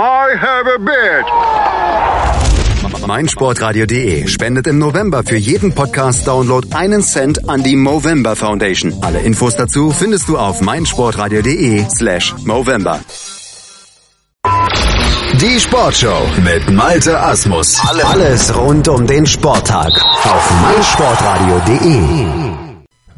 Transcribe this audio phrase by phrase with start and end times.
[0.00, 1.26] I have a beard.
[3.06, 8.94] meinsportradio.de spendet im November für jeden Podcast-Download einen Cent an die Movember Foundation.
[9.00, 13.00] Alle Infos dazu findest du auf meinsportradio.de slash Movember.
[15.40, 17.80] Die Sportshow mit Malte Asmus.
[18.04, 22.47] Alles rund um den Sporttag auf meinsportradio.de.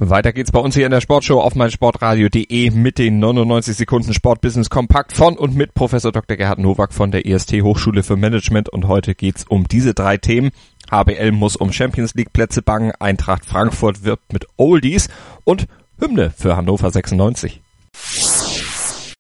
[0.02, 4.70] Weiter geht's bei uns hier in der Sportshow auf meinsportradio.de mit den 99 Sekunden Sportbusiness
[4.70, 6.38] Kompakt von und mit Professor Dr.
[6.38, 10.16] Gerhard Nowak von der IST e Hochschule für Management und heute geht's um diese drei
[10.16, 10.52] Themen.
[10.90, 15.08] HBL muss um Champions League Plätze bangen, Eintracht Frankfurt wirbt mit Oldies
[15.44, 15.66] und
[15.98, 17.60] Hymne für Hannover 96.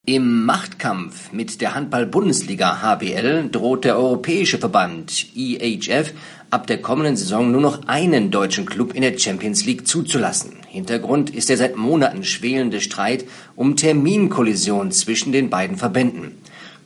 [0.06, 6.14] Im Machtkampf mit der Handball-Bundesliga HBL droht der europäische Verband EHF
[6.48, 10.59] ab der kommenden Saison nur noch einen deutschen Club in der Champions League zuzulassen.
[10.72, 13.24] Hintergrund ist der seit Monaten schwelende Streit
[13.56, 16.38] um Terminkollision zwischen den beiden Verbänden.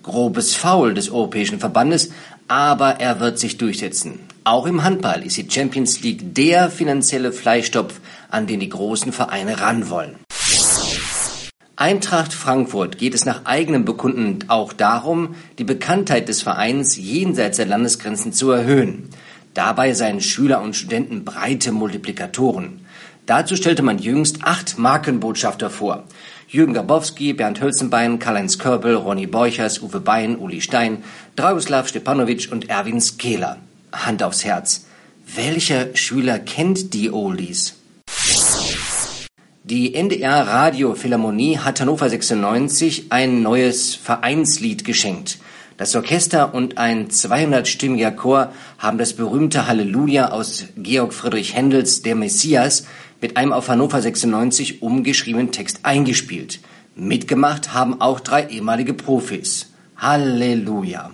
[0.03, 2.11] Grobes Foul des Europäischen Verbandes,
[2.49, 4.21] aber er wird sich durchsetzen.
[4.43, 9.61] Auch im Handball ist die Champions League der finanzielle Fleischstopf, an den die großen Vereine
[9.61, 10.17] ran wollen.
[11.77, 17.67] Eintracht Frankfurt geht es nach eigenem Bekunden auch darum, die Bekanntheit des Vereins jenseits der
[17.67, 19.11] Landesgrenzen zu erhöhen.
[19.53, 22.84] Dabei seien Schüler und Studenten breite Multiplikatoren.
[23.27, 26.05] Dazu stellte man jüngst acht Markenbotschafter vor.
[26.49, 31.03] Jürgen Gabowski, Bernd Hölzenbein, Karl-Heinz Körbel, Ronny Borchers, Uwe Bein, Uli Stein,
[31.35, 33.57] Dragoslav Stepanovic und Erwin Skela.
[33.93, 34.87] Hand aufs Herz.
[35.27, 37.77] Welcher Schüler kennt die Oldies?
[39.63, 45.39] Die NDR Radio Philharmonie hat Hannover 96 ein neues Vereinslied geschenkt.
[45.77, 52.15] Das Orchester und ein 200-stimmiger Chor haben das berühmte Halleluja aus Georg Friedrich Händels Der
[52.15, 52.87] Messias
[53.21, 56.61] mit einem auf Hannover 96 umgeschriebenen Text eingespielt.
[56.95, 59.73] Mitgemacht haben auch drei ehemalige Profis.
[59.97, 61.11] Halleluja.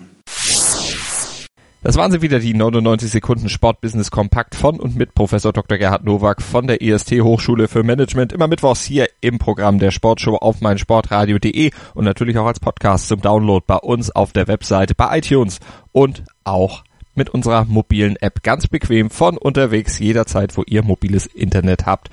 [1.83, 5.79] Das waren sie wieder, die 99 Sekunden Sportbusiness Kompakt von und mit Professor Dr.
[5.79, 8.33] Gerhard Nowak von der IST e Hochschule für Management.
[8.33, 13.21] Immer mittwochs hier im Programm der Sportshow auf meinsportradio.de und natürlich auch als Podcast zum
[13.21, 15.59] Download bei uns auf der Webseite, bei iTunes
[15.91, 16.83] und auch
[17.15, 22.11] mit unserer mobilen App ganz bequem von unterwegs jederzeit, wo ihr mobiles Internet habt,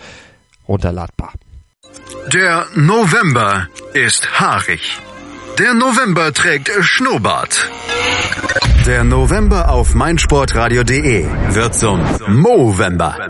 [0.66, 1.34] runterladbar.
[2.32, 4.98] Der November ist haarig.
[5.58, 7.68] Der November trägt Schnurrbart.
[8.86, 13.26] Der November auf meinsportradio.de wird zum Movember.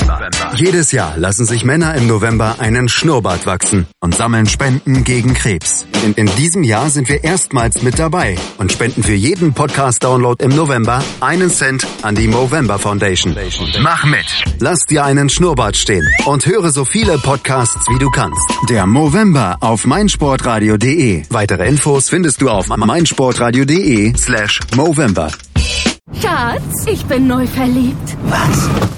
[0.58, 5.86] Jedes Jahr lassen sich Männer im November einen Schnurrbart wachsen und sammeln Spenden gegen Krebs.
[6.04, 10.50] In, in diesem Jahr sind wir erstmals mit dabei und spenden für jeden Podcast-Download im
[10.56, 13.36] November einen Cent an die Movember Foundation.
[13.82, 14.26] Mach mit.
[14.58, 18.42] Lass dir einen Schnurrbart stehen und höre so viele Podcasts wie du kannst.
[18.68, 21.22] Der Movember auf meinsportradio.de.
[21.30, 25.30] Weitere Infos findest du auf meinsportradio.de slash Movember.
[26.20, 28.16] Schatz, ich bin neu verliebt.
[28.24, 28.97] Was?